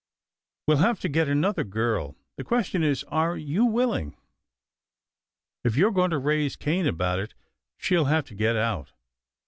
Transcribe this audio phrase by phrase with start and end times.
[0.65, 2.15] We'll have to get another girl.
[2.35, 4.17] The question is, are you willing.
[5.63, 7.35] If you're going to raise Cain about it,
[7.77, 8.93] she'll have to get out."